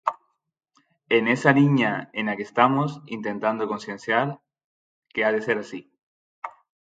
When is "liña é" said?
1.59-2.21